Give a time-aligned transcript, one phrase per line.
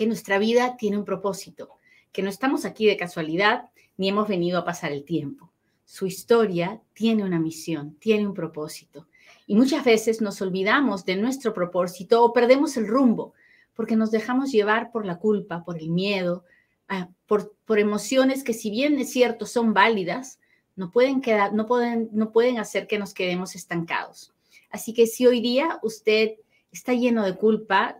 [0.00, 1.68] que nuestra vida tiene un propósito,
[2.10, 5.52] que no estamos aquí de casualidad ni hemos venido a pasar el tiempo.
[5.84, 9.08] Su historia tiene una misión, tiene un propósito.
[9.46, 13.34] Y muchas veces nos olvidamos de nuestro propósito o perdemos el rumbo
[13.74, 16.46] porque nos dejamos llevar por la culpa, por el miedo,
[16.88, 20.38] ah, por, por emociones que si bien es cierto son válidas,
[20.76, 24.32] no pueden, quedar, no, pueden, no pueden hacer que nos quedemos estancados.
[24.70, 26.36] Así que si hoy día usted
[26.72, 27.98] está lleno de culpa,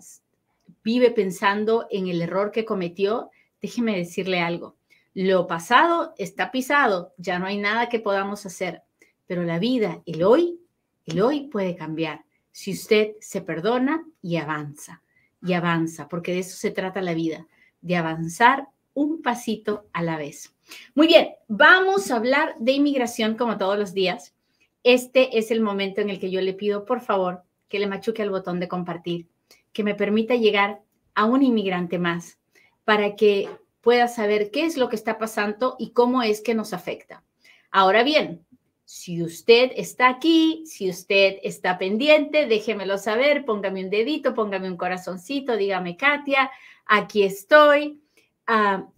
[0.85, 3.31] vive pensando en el error que cometió,
[3.61, 4.77] déjeme decirle algo.
[5.15, 8.83] Lo pasado está pisado, ya no hay nada que podamos hacer,
[9.27, 10.61] pero la vida, el hoy,
[11.07, 15.03] el hoy puede cambiar si usted se perdona y avanza,
[15.43, 17.47] y avanza, porque de eso se trata la vida,
[17.81, 20.55] de avanzar un pasito a la vez.
[20.95, 24.35] Muy bien, vamos a hablar de inmigración como todos los días.
[24.83, 28.23] Este es el momento en el que yo le pido, por favor, que le machuque
[28.23, 29.27] al botón de compartir
[29.73, 30.83] que me permita llegar
[31.15, 32.39] a un inmigrante más
[32.85, 33.49] para que
[33.81, 37.23] pueda saber qué es lo que está pasando y cómo es que nos afecta.
[37.71, 38.45] Ahora bien,
[38.85, 44.77] si usted está aquí, si usted está pendiente, déjemelo saber, póngame un dedito, póngame un
[44.77, 46.51] corazoncito, dígame, Katia,
[46.87, 48.03] aquí estoy.
[48.47, 48.89] Ah,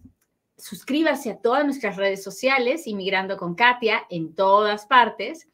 [0.57, 5.47] suscríbase a todas nuestras redes sociales, Inmigrando con Katia, en todas partes,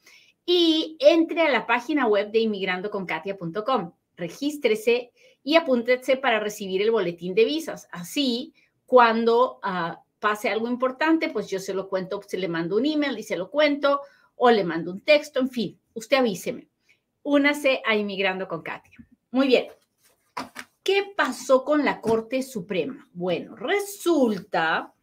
[0.45, 5.11] y entre a la página web de inmigrandoconkatia.com regístrese
[5.43, 7.87] y apúntese para recibir el boletín de visas.
[7.91, 8.53] Así,
[8.85, 13.17] cuando ah, pase algo importante, pues yo se lo cuento, se le mando un email
[13.17, 14.01] y se lo cuento,
[14.35, 16.67] o le mando un texto, en fin, usted avíseme.
[17.23, 18.97] Únase a Inmigrando con Katia.
[19.31, 19.67] Muy bien.
[20.83, 23.07] ¿Qué pasó con la Corte Suprema?
[23.13, 24.93] Bueno, resulta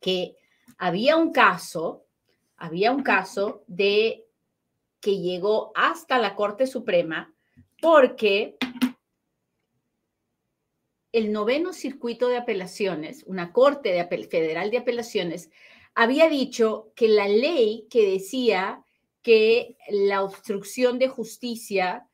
[0.00, 0.36] que
[0.78, 2.04] había un caso,
[2.56, 4.26] había un caso de
[5.00, 7.34] que llegó hasta la Corte Suprema
[7.86, 8.56] porque
[11.12, 15.50] el noveno circuito de apelaciones, una corte de federal de apelaciones,
[15.94, 18.84] había dicho que la ley que decía
[19.22, 22.08] que la obstrucción de justicia,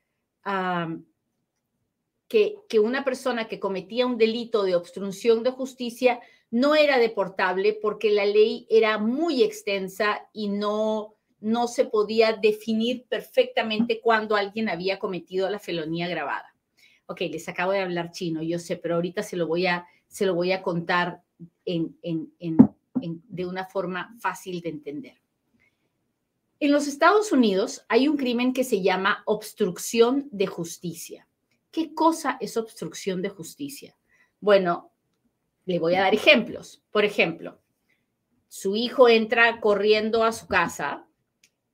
[2.27, 6.19] que una persona que cometía un delito de obstrucción de justicia
[6.51, 13.05] no era deportable porque la ley era muy extensa y no, no se podía definir
[13.09, 16.55] perfectamente cuándo alguien había cometido la felonía grabada.
[17.05, 20.25] Ok, les acabo de hablar chino, yo sé, pero ahorita se lo voy a, se
[20.25, 21.21] lo voy a contar
[21.65, 21.97] en,
[22.95, 25.17] de una forma fácil de entender.
[26.61, 31.27] En los Estados Unidos hay un crimen que se llama obstrucción de justicia.
[31.71, 33.97] ¿Qué cosa es obstrucción de justicia?
[34.39, 34.93] Bueno,
[35.65, 36.81] le voy a dar ejemplos.
[36.89, 37.59] Por ejemplo,
[38.47, 41.05] su hijo entra corriendo a su casa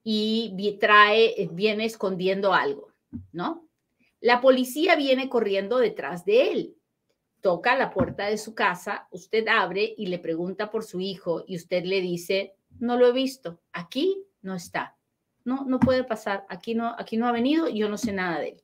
[0.03, 2.93] y trae, eh, viene escondiendo algo,
[3.31, 3.67] ¿no?
[4.21, 6.75] La policía viene corriendo detrás de él.
[7.41, 11.55] Toca la puerta de su casa, usted abre y le pregunta por su hijo y
[11.55, 14.97] usted le dice, no lo he visto, aquí no está.
[15.45, 18.49] No, no puede pasar, aquí no, aquí no ha venido, yo no sé nada de
[18.49, 18.63] él.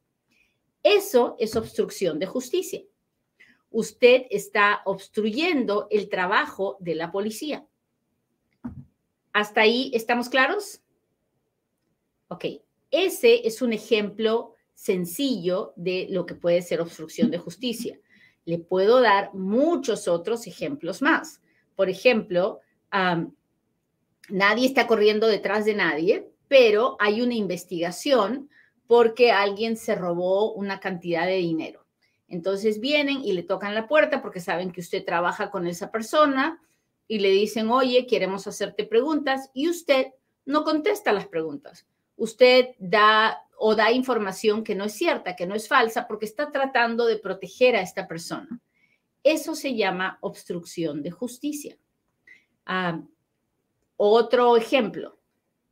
[0.84, 2.81] Eso es obstrucción de justicia.
[3.72, 7.66] Usted está obstruyendo el trabajo de la policía.
[9.31, 10.81] ¿Hasta ahí estamos claros?
[12.28, 12.46] Ok,
[12.90, 18.00] ese es un ejemplo sencillo de lo que puede ser obstrucción de justicia.
[18.46, 21.41] Le puedo dar muchos otros ejemplos más.
[21.75, 22.62] Por ejemplo,
[24.30, 28.50] nadie está corriendo detrás de nadie, pero hay una investigación
[28.88, 31.85] porque alguien se robó una cantidad de dinero.
[32.28, 36.61] Entonces vienen y le tocan la puerta porque saben que usted trabaja con esa persona
[37.08, 40.08] y le dicen, oye, queremos hacerte preguntas y usted
[40.44, 41.85] no contesta las preguntas
[42.17, 46.52] usted da o da información que no es cierta, que no es falsa, porque está
[46.52, 48.62] tratando de proteger a esta persona.
[49.23, 51.78] Eso se llama obstrucción de justicia.
[52.66, 53.02] Ah,
[53.97, 55.17] otro ejemplo,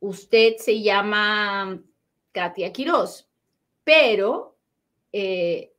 [0.00, 1.78] usted se llama
[2.32, 3.28] Katia Quiroz,
[3.84, 4.56] pero
[5.12, 5.72] eh,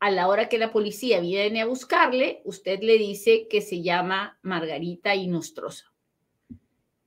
[0.00, 4.38] a la hora que la policía viene a buscarle, usted le dice que se llama
[4.42, 5.91] Margarita Inostrosa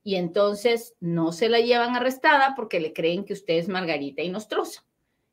[0.06, 4.28] y entonces no se la llevan arrestada porque le creen que usted es Margarita y
[4.28, 4.84] Nostrosa.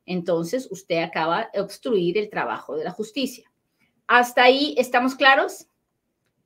[0.03, 3.51] Entonces usted acaba de obstruir el trabajo de la justicia.
[4.07, 5.67] ¿Hasta ahí estamos claros?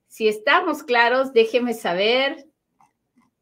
[0.09, 2.45] Si estamos claros, déjeme saber.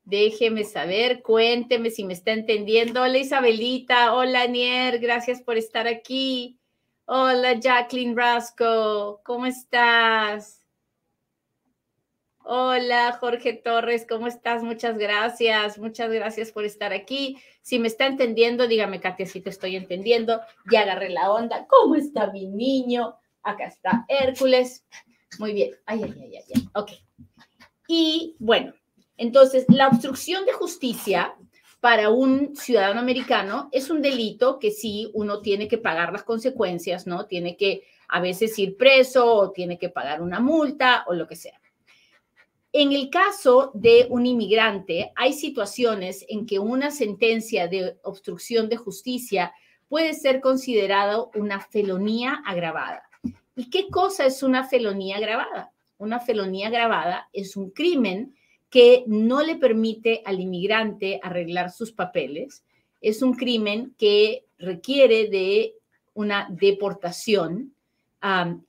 [0.04, 3.02] Déjeme saber, cuénteme si me está entendiendo.
[3.02, 6.60] Hola Isabelita, hola Nier, gracias por estar aquí.
[7.06, 10.65] Hola Jacqueline Rasco, ¿cómo estás?
[12.48, 14.62] Hola Jorge Torres, ¿cómo estás?
[14.62, 17.40] Muchas gracias, muchas gracias por estar aquí.
[17.64, 20.42] Si me está entendiendo, dígame Katia si te estoy entendiendo.
[20.72, 21.66] Ya agarré la onda.
[21.68, 23.16] ¿Cómo está mi niño?
[23.42, 24.86] Acá está Hércules.
[25.40, 25.72] Muy bien.
[25.88, 26.70] Ay, ay, ay, ay, ay.
[26.76, 26.92] Ok.
[27.88, 28.76] Y bueno,
[29.18, 31.36] entonces, la obstrucción de justicia
[31.80, 37.08] para un ciudadano americano es un delito que sí uno tiene que pagar las consecuencias,
[37.08, 37.26] ¿no?
[37.26, 41.36] Tiene que a veces ir preso o tiene que pagar una multa o lo que
[41.36, 41.60] sea.
[42.78, 48.76] En el caso de un inmigrante, hay situaciones en que una sentencia de obstrucción de
[48.76, 49.54] justicia
[49.88, 53.04] puede ser considerada una felonía agravada.
[53.56, 55.72] ¿Y qué cosa es una felonía agravada?
[55.98, 58.36] Una felonía agravada es un crimen
[58.70, 62.66] que no le permite al inmigrante arreglar sus papeles.
[63.00, 65.76] Es un crimen que requiere de
[66.14, 67.74] una deportación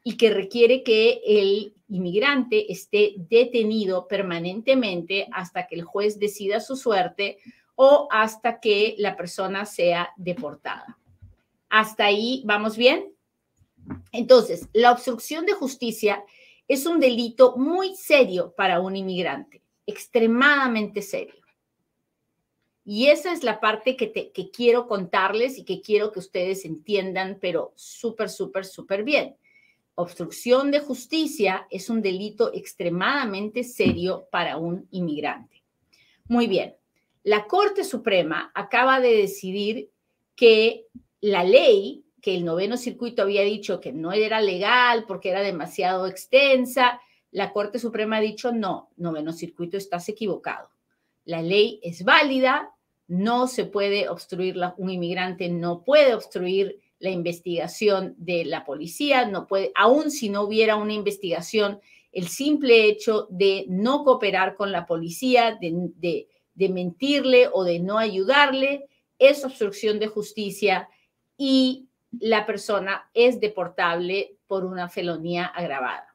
[0.04, 6.76] y que requiere que el inmigrante esté detenido permanentemente hasta que el juez decida su
[6.76, 7.38] suerte
[7.74, 10.98] o hasta que la persona sea deportada.
[11.68, 13.12] ¿Hasta ahí vamos bien?
[14.12, 16.24] Entonces, la obstrucción de justicia
[16.68, 21.34] es un delito muy serio para un inmigrante extremadamente serio.
[22.84, 26.64] Y esa es la parte que, te, que quiero contarles y que quiero que ustedes
[26.64, 29.36] entiendan, pero súper, súper, súper bien.
[29.96, 35.64] Obstrucción de justicia es un delito extremadamente serio para un inmigrante.
[36.28, 36.76] Muy bien,
[37.24, 39.90] la Corte Suprema acaba de decidir
[40.34, 40.86] que
[41.20, 46.08] la ley que el noveno circuito había dicho que no era legal porque era demasiado
[46.08, 47.00] extensa,
[47.30, 50.70] la Corte Suprema ha dicho, no, noveno circuito, estás equivocado.
[51.24, 52.74] La ley es válida,
[53.06, 59.46] no se puede obstruir, un inmigrante no puede obstruir la investigación de la policía, no
[59.46, 61.80] puede, aun si no hubiera una investigación,
[62.12, 67.98] el simple hecho de no cooperar con la policía, de, de mentirle o de no
[67.98, 68.86] ayudarle,
[69.18, 70.88] es obstrucción de justicia
[71.36, 71.88] y
[72.18, 76.14] la persona es deportable por una felonía agravada.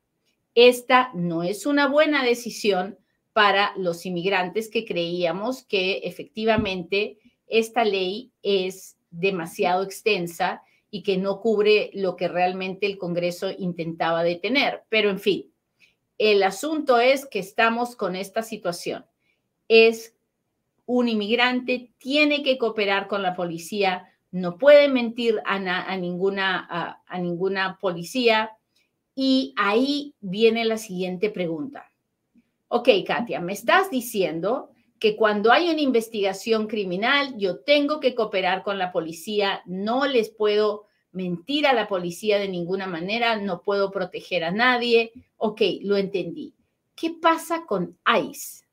[0.56, 2.98] Esta no es una buena decisión
[3.34, 11.40] para los inmigrantes que creíamos que efectivamente esta ley es demasiado extensa y que no
[11.40, 14.84] cubre lo que realmente el Congreso intentaba detener.
[14.90, 15.52] Pero en fin,
[16.18, 19.06] el asunto es que estamos con esta situación.
[19.68, 20.16] Es
[20.86, 27.80] un inmigrante, tiene que cooperar con la policía, no puede mentir a, ninguna, a ninguna
[27.80, 28.52] policía,
[29.16, 31.92] y ahí viene la siguiente pregunta.
[32.68, 38.62] Ok, Katia, me estás diciendo que cuando hay una investigación criminal, yo tengo que cooperar
[38.62, 43.90] con la policía, no les puedo mentir a la policía de ninguna manera, no puedo
[43.90, 45.12] proteger a nadie.
[45.38, 46.54] Ok, lo entendí.
[46.94, 48.68] ¿Qué pasa con ICE?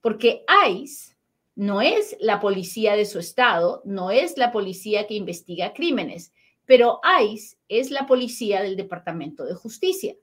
[0.00, 1.16] Porque ICE
[1.56, 6.32] no es la policía de su estado, no es la policía que investiga crímenes.
[6.66, 10.14] Pero ICE es la policía del Departamento de Justicia,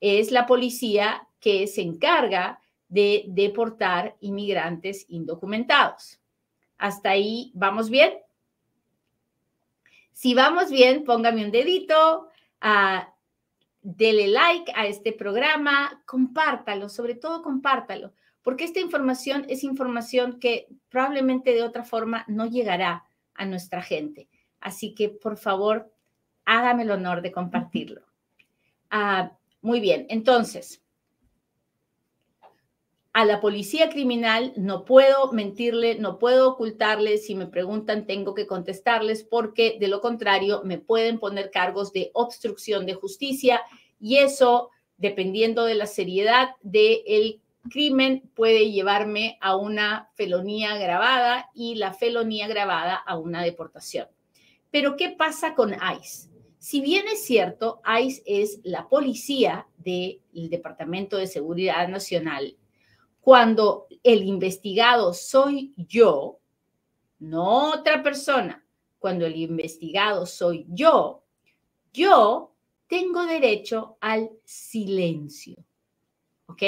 [0.00, 2.58] es la policía que se encarga
[2.88, 6.20] de deportar inmigrantes indocumentados.
[6.78, 8.14] ¿Hasta ahí vamos bien?
[10.12, 12.28] Si vamos bien, póngame un dedito,
[12.62, 13.14] uh,
[13.82, 20.68] dele like a este programa, compártalo, sobre todo compártalo, porque esta información es información que
[20.88, 23.04] probablemente de otra forma no llegará
[23.34, 24.28] a nuestra gente.
[24.60, 25.92] Así que, por favor,
[26.44, 28.02] hágame el honor de compartirlo.
[28.90, 30.83] Ah, muy bien, entonces,
[33.14, 37.16] a la policía criminal no puedo mentirle, no puedo ocultarle.
[37.18, 42.10] Si me preguntan, tengo que contestarles porque de lo contrario me pueden poner cargos de
[42.12, 43.62] obstrucción de justicia
[44.00, 47.40] y eso, dependiendo de la seriedad del
[47.70, 54.08] crimen, puede llevarme a una felonía agravada y la felonía agravada a una deportación.
[54.72, 56.30] Pero, ¿qué pasa con ICE?
[56.58, 62.56] Si bien es cierto, ICE es la policía del Departamento de Seguridad Nacional,
[63.24, 66.40] cuando el investigado soy yo,
[67.20, 68.62] no otra persona,
[68.98, 71.24] cuando el investigado soy yo,
[71.90, 72.54] yo
[72.86, 75.56] tengo derecho al silencio.
[76.48, 76.62] ¿Ok?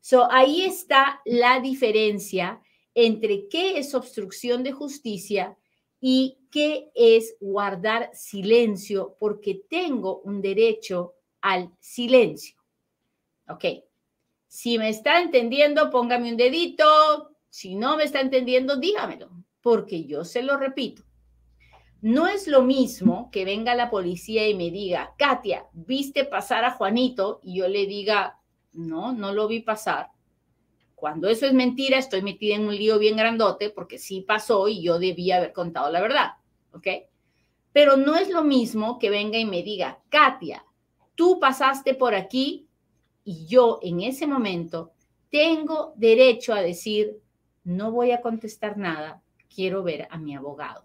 [0.00, 2.60] So ahí está la diferencia
[2.96, 5.56] entre qué es obstrucción de justicia
[6.00, 12.56] y qué es guardar silencio porque tengo un derecho al silencio.
[13.46, 13.66] ¿Ok?
[14.54, 17.30] Si me está entendiendo, póngame un dedito.
[17.48, 19.30] Si no me está entendiendo, dígamelo,
[19.62, 21.04] porque yo se lo repito.
[22.02, 26.72] No es lo mismo que venga la policía y me diga, Katia, ¿viste pasar a
[26.72, 27.40] Juanito?
[27.42, 28.40] Y yo le diga,
[28.74, 30.10] no, no lo vi pasar.
[30.96, 34.82] Cuando eso es mentira, estoy metida en un lío bien grandote porque sí pasó y
[34.82, 36.32] yo debía haber contado la verdad,
[36.72, 36.88] ¿ok?
[37.72, 40.66] Pero no es lo mismo que venga y me diga, Katia,
[41.14, 42.68] tú pasaste por aquí
[43.24, 44.92] y yo en ese momento
[45.30, 47.18] tengo derecho a decir,
[47.64, 49.22] no voy a contestar nada,
[49.54, 50.84] quiero ver a mi abogado.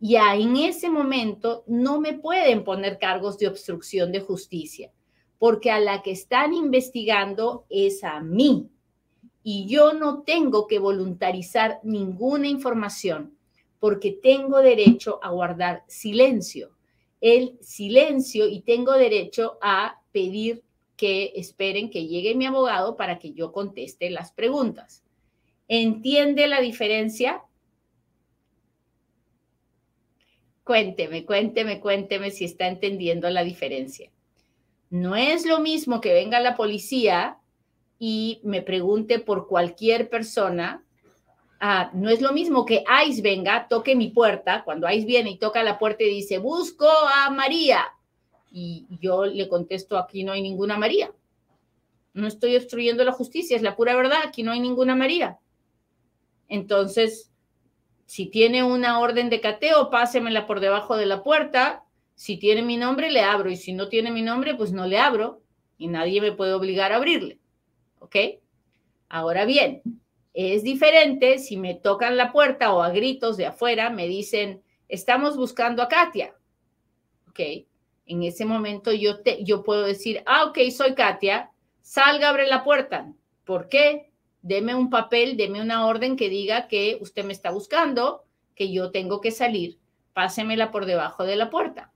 [0.00, 4.92] Y en ese momento no me pueden poner cargos de obstrucción de justicia,
[5.38, 8.68] porque a la que están investigando es a mí.
[9.42, 13.36] Y yo no tengo que voluntarizar ninguna información,
[13.80, 16.70] porque tengo derecho a guardar silencio.
[17.20, 20.62] El silencio y tengo derecho a pedir
[20.98, 25.04] que esperen que llegue mi abogado para que yo conteste las preguntas.
[25.68, 27.40] ¿Entiende la diferencia?
[30.64, 34.10] Cuénteme, cuénteme, cuénteme si está entendiendo la diferencia.
[34.90, 37.38] No es lo mismo que venga la policía
[38.00, 40.84] y me pregunte por cualquier persona.
[41.60, 44.64] Ah, no es lo mismo que ICE venga, toque mi puerta.
[44.64, 47.84] Cuando ICE viene y toca la puerta y dice, busco a María
[48.50, 51.12] y yo le contesto, aquí no hay ninguna María.
[52.14, 55.38] No estoy obstruyendo la justicia, es la pura verdad, aquí no hay ninguna María.
[56.48, 57.30] Entonces,
[58.06, 61.84] si tiene una orden de cateo, pásemela por debajo de la puerta.
[62.14, 63.50] Si tiene mi nombre, le abro.
[63.50, 65.42] Y si no tiene mi nombre, pues no le abro.
[65.76, 67.38] Y nadie me puede obligar a abrirle.
[67.98, 68.16] ¿Ok?
[69.10, 69.82] Ahora bien,
[70.32, 75.36] es diferente si me tocan la puerta o a gritos de afuera me dicen, estamos
[75.36, 76.34] buscando a Katia.
[77.28, 77.67] ¿Ok?
[78.08, 81.50] En ese momento yo, te, yo puedo decir, ah, ok, soy Katia,
[81.82, 83.12] salga, abre la puerta.
[83.44, 84.10] ¿Por qué?
[84.40, 88.24] Deme un papel, deme una orden que diga que usted me está buscando,
[88.54, 89.78] que yo tengo que salir,
[90.14, 91.92] pásemela por debajo de la puerta.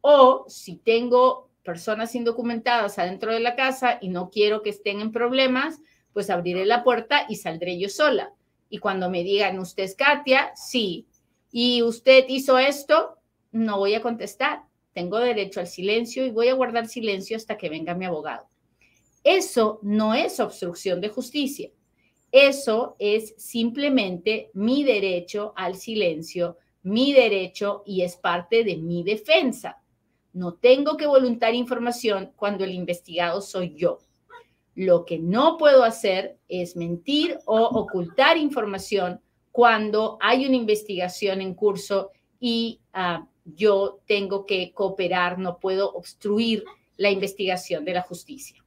[0.00, 5.12] O si tengo personas indocumentadas adentro de la casa y no quiero que estén en
[5.12, 5.78] problemas,
[6.12, 8.32] pues abriré la puerta y saldré yo sola.
[8.68, 11.06] Y cuando me digan, usted es Katia, sí.
[11.52, 13.18] Y usted hizo esto,
[13.52, 17.68] no voy a contestar tengo derecho al silencio y voy a guardar silencio hasta que
[17.68, 18.48] venga mi abogado.
[19.24, 21.70] Eso no es obstrucción de justicia.
[22.30, 29.82] Eso es simplemente mi derecho al silencio, mi derecho y es parte de mi defensa.
[30.32, 33.98] No tengo que voluntar información cuando el investigado soy yo.
[34.74, 39.20] Lo que no puedo hacer es mentir o ocultar información
[39.52, 42.10] cuando hay una investigación en curso
[42.40, 46.64] y uh, yo tengo que cooperar, no puedo obstruir
[46.96, 48.64] la investigación de la justicia.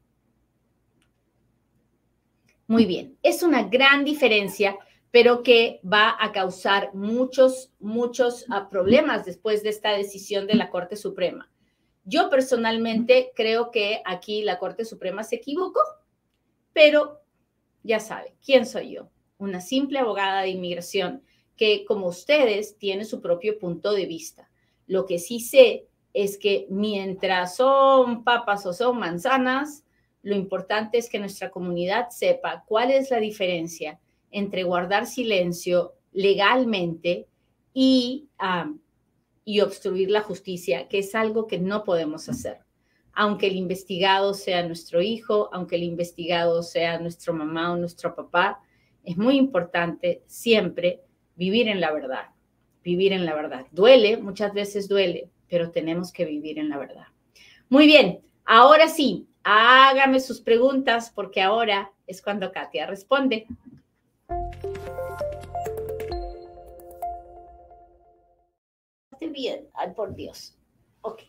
[2.67, 4.77] Muy bien, es una gran diferencia,
[5.09, 10.69] pero que va a causar muchos, muchos ah, problemas después de esta decisión de la
[10.69, 11.49] Corte Suprema.
[12.03, 15.79] Yo personalmente creo que aquí la Corte Suprema se equivocó,
[16.73, 17.21] pero
[17.83, 19.09] ya sabe, ¿quién soy yo?
[19.37, 21.23] Una simple abogada de inmigración
[21.55, 24.49] que, como ustedes, tiene su propio punto de vista.
[24.87, 29.83] Lo que sí sé es que mientras son papas o son manzanas,
[30.23, 33.99] lo importante es que nuestra comunidad sepa cuál es la diferencia
[34.31, 37.27] entre guardar silencio legalmente
[37.73, 38.27] y,
[39.63, 42.59] obstruir la justicia, que es algo que no podemos hacer.
[43.13, 48.59] Aunque el investigado sea nuestro hijo, aunque el investigado sea nuestro mamá o nuestro papá,
[49.03, 51.01] es muy importante siempre
[51.35, 52.36] vivir en la verdad
[52.87, 53.65] vivir en la verdad.
[53.71, 57.07] Duele, muchas veces duele, pero tenemos que vivir en la verdad.
[57.67, 63.45] Muy bien, ahora sí, hágame sus preguntas porque ahora es cuando Katia responde.
[69.19, 70.57] Bien, ay por Dios.
[71.01, 71.23] Ok,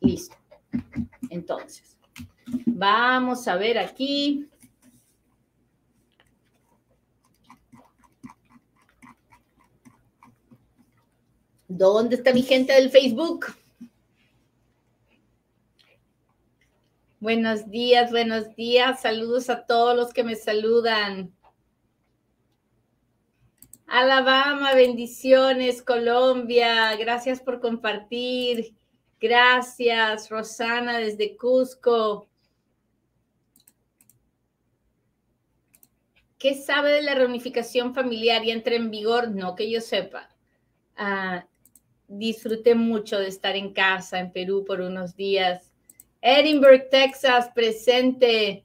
[0.00, 0.36] listo.
[1.30, 1.96] Entonces,
[2.66, 4.50] vamos a ver aquí.
[11.76, 13.54] ¿Dónde está mi gente del Facebook?
[17.20, 19.02] Buenos días, buenos días.
[19.02, 21.34] Saludos a todos los que me saludan.
[23.86, 26.96] Alabama, bendiciones, Colombia.
[26.96, 28.74] Gracias por compartir.
[29.20, 32.26] Gracias, Rosana, desde Cusco.
[36.38, 39.28] ¿Qué sabe de la reunificación familiar y entra en vigor?
[39.30, 40.30] No que yo sepa.
[40.96, 41.46] Ah,
[42.08, 45.72] disfruté mucho de estar en casa en Perú por unos días.
[46.20, 48.64] Edinburgh, Texas, presente.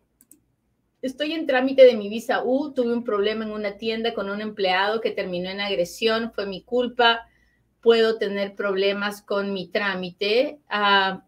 [1.02, 4.42] Estoy en trámite de mi visa U, tuve un problema en una tienda con un
[4.42, 7.28] empleado que terminó en agresión, fue mi culpa,
[7.82, 10.60] puedo tener problemas con mi trámite.
[10.70, 11.26] Ah,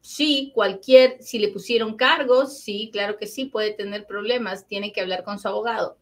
[0.00, 5.00] sí, cualquier, si le pusieron cargos, sí, claro que sí, puede tener problemas, tiene que
[5.00, 5.98] hablar con su abogado.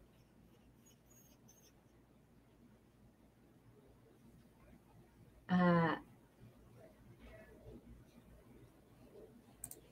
[5.56, 6.02] Ah,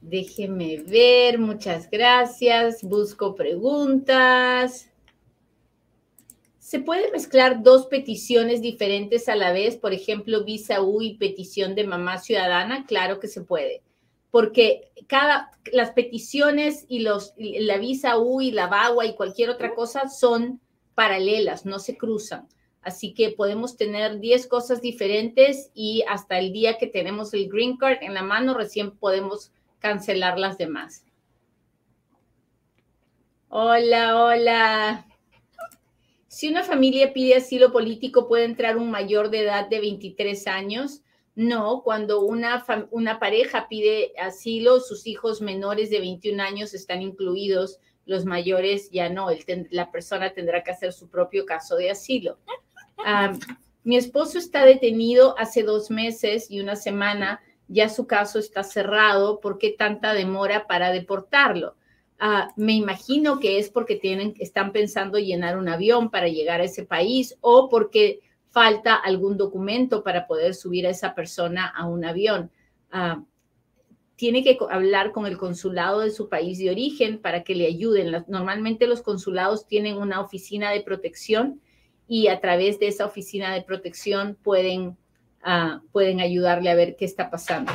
[0.00, 2.82] déjeme ver, muchas gracias.
[2.82, 4.90] Busco preguntas.
[6.58, 9.76] ¿Se puede mezclar dos peticiones diferentes a la vez?
[9.76, 12.84] Por ejemplo, visa U y petición de mamá ciudadana.
[12.84, 13.82] Claro que se puede,
[14.32, 19.76] porque cada, las peticiones y los, la visa U y la VAWA y cualquier otra
[19.76, 20.60] cosa son
[20.96, 22.48] paralelas, no se cruzan.
[22.82, 27.76] Así que podemos tener 10 cosas diferentes y hasta el día que tenemos el green
[27.76, 31.04] card en la mano recién podemos cancelar las demás.
[33.48, 35.06] Hola, hola.
[36.26, 41.02] Si una familia pide asilo político, ¿puede entrar un mayor de edad de 23 años?
[41.36, 47.78] No, cuando una, una pareja pide asilo, sus hijos menores de 21 años están incluidos,
[48.06, 49.28] los mayores ya no,
[49.70, 52.38] la persona tendrá que hacer su propio caso de asilo
[53.84, 59.40] mi esposo está detenido hace dos meses y una semana, ya su caso está cerrado.
[59.40, 61.76] ¿Por qué tanta demora para deportarlo?
[62.18, 66.64] Ah, me imagino que es porque tienen, están pensando llenar un avión para llegar a
[66.64, 68.20] ese país o porque
[68.50, 72.52] falta algún documento para poder subir a esa persona a un avión.
[72.92, 73.24] Ah,
[74.14, 78.24] tiene que hablar con el consulado de su país de origen para que le ayuden.
[78.28, 81.60] Normalmente los consulados tienen una oficina de protección
[82.12, 84.98] y a través de esa oficina de protección pueden,
[85.42, 87.72] ah, pueden ayudarle a ver qué está pasando.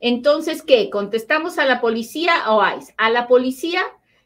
[0.00, 0.88] Entonces, ¿qué?
[0.88, 2.62] ¿Contestamos a la policía o?
[2.62, 3.82] A la policía,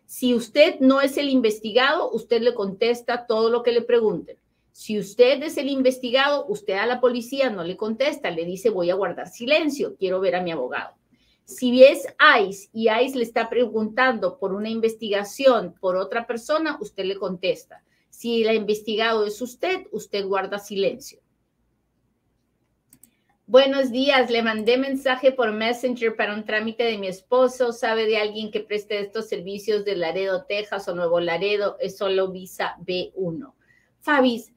[0.06, 4.36] si usted no es el investigado, usted le contesta todo lo que le pregunten.
[4.70, 8.90] Si usted es el investigado, usted a la policía no le contesta, le dice voy
[8.90, 10.94] a guardar silencio, quiero ver a mi abogado.
[11.50, 12.06] Si es
[12.38, 17.82] ICE y ICE le está preguntando por una investigación por otra persona, usted le contesta.
[18.08, 21.18] Si el investigado es usted, usted guarda silencio.
[23.46, 27.72] Buenos días, le mandé mensaje por Messenger para un trámite de mi esposo.
[27.72, 31.76] ¿Sabe de alguien que preste estos servicios de Laredo, Texas o Nuevo Laredo?
[31.80, 33.52] Es solo visa B1.
[33.98, 34.52] Fabis,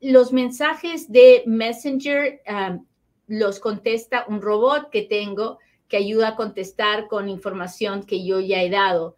[0.00, 2.78] los mensajes de Messenger ah,
[3.26, 5.58] los contesta un robot que tengo
[5.94, 9.14] que ayuda a contestar con información que yo ya he dado.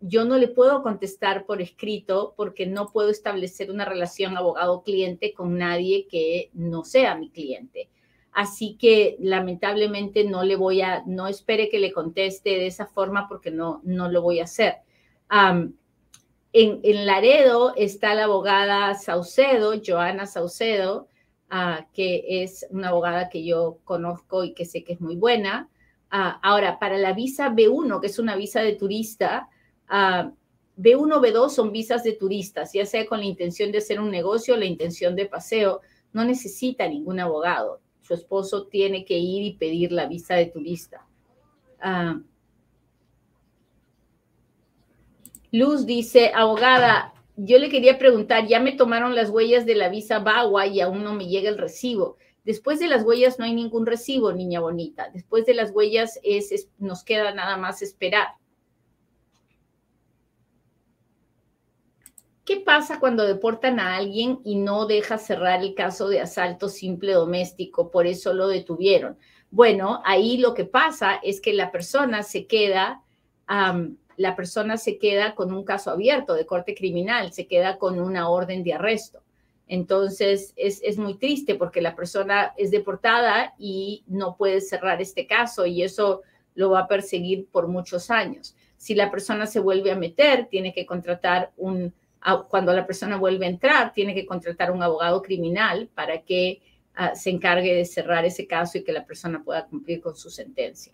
[0.00, 5.56] yo no le puedo contestar por escrito porque no puedo establecer una relación abogado-cliente con
[5.56, 7.90] nadie que no sea mi cliente.
[8.32, 13.28] Así que lamentablemente no le voy a, no espere que le conteste de esa forma
[13.28, 14.78] porque no, no lo voy a hacer.
[15.30, 15.78] en,
[16.52, 21.06] en, Laredo está la abogada Saucedo, Joana Saucedo,
[21.50, 25.68] ah, que es una abogada que yo conozco y que sé que es muy buena.
[26.16, 29.48] Ah, ahora, para la visa B1, que es una visa de turista,
[29.88, 34.54] B1, B2 son visas de turistas, ya sea con la intención de hacer un negocio
[34.54, 35.80] o la intención de paseo,
[36.12, 37.80] no necesita ningún abogado.
[38.00, 41.04] Su esposo tiene que ir y pedir la visa de turista.
[41.80, 42.20] Ah,
[45.50, 50.20] Luz dice, abogada, yo le quería preguntar, ya me tomaron las huellas de la visa
[50.20, 52.18] BAWA y aún no me llega el recibo.
[52.44, 55.08] Después de las huellas no hay ningún recibo, niña bonita.
[55.12, 58.28] Después de las huellas es, nos queda nada más esperar.
[62.44, 67.14] ¿Qué pasa cuando deportan a alguien y no deja cerrar el caso de asalto simple
[67.14, 67.90] doméstico?
[67.90, 69.16] Por eso lo detuvieron.
[69.50, 73.02] Bueno, ahí lo que pasa es que la persona se queda,
[73.48, 78.28] la persona se queda con un caso abierto de corte criminal, se queda con una
[78.28, 79.23] orden de arresto.
[79.66, 85.64] Entonces, es, muy triste porque la persona es deportada y no puede cerrar este caso
[85.64, 86.22] y eso
[86.54, 88.54] lo va a perseguir por muchos años.
[88.76, 91.94] Si la persona se vuelve a meter, tiene que contratar un,
[92.48, 96.62] cuando la persona vuelve a entrar, tiene que contratar un abogado criminal para que
[96.94, 100.30] ah, se encargue de cerrar ese caso y que la persona pueda cumplir con su
[100.30, 100.92] sentencia.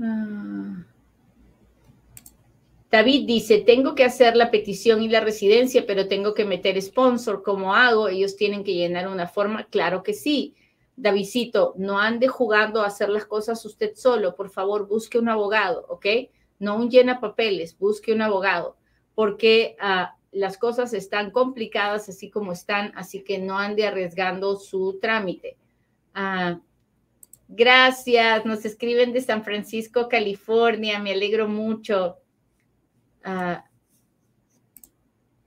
[0.00, 0.89] Ah.
[2.90, 7.42] David dice, tengo que hacer la petición y la residencia, pero tengo que meter sponsor.
[7.42, 8.08] ¿Cómo hago?
[8.08, 9.64] Ellos tienen que llenar una forma.
[9.64, 10.56] Claro que sí.
[10.96, 14.34] Davidcito, no ande jugando a hacer las cosas usted solo.
[14.34, 16.06] Por favor, busque un abogado, ¿ok?
[16.58, 18.76] No un llena papeles, busque un abogado,
[19.14, 24.98] porque ah, las cosas están complicadas así como están, así que no ande arriesgando su
[25.00, 25.56] trámite.
[26.12, 26.58] Ah,
[27.52, 28.46] Gracias.
[28.46, 31.00] Nos escriben de San Francisco, California.
[31.00, 32.19] Me alegro mucho.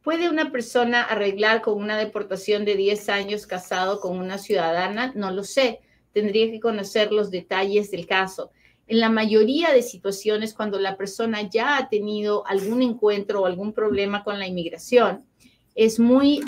[0.04, 5.14] ¿Puede una persona arreglar con una deportación de 10 años casado con una ciudadana?
[5.16, 5.80] No lo sé.
[6.12, 8.52] Tendría que conocer los detalles del caso.
[8.86, 13.72] En la mayoría de situaciones, cuando la persona ya ha tenido algún encuentro o algún
[13.72, 15.26] problema con la inmigración,
[15.74, 16.42] es muy...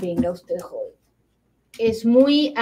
[0.00, 0.56] venga usted.
[1.78, 2.52] Es muy,